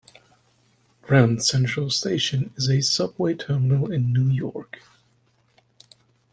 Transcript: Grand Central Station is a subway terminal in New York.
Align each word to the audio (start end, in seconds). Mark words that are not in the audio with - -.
Grand 1.03 1.43
Central 1.45 1.91
Station 1.91 2.51
is 2.57 2.67
a 2.69 2.81
subway 2.81 3.35
terminal 3.35 3.91
in 3.93 4.11
New 4.11 4.29
York. 4.31 4.79